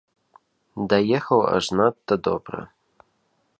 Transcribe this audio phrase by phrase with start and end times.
[0.93, 2.59] Даехаў аж надта добра.